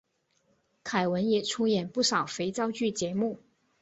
[0.83, 3.39] 凯文也出演不少肥皂剧节目。